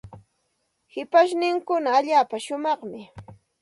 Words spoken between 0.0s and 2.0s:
Ambo markapa shipashninkuna